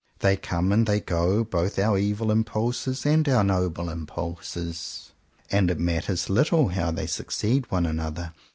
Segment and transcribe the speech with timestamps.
[0.17, 5.11] They come and they go, both our evil impulses and our noble impulses;
[5.51, 8.33] and it 152 JOHN COWPER POWYS matters little how they succeed one another.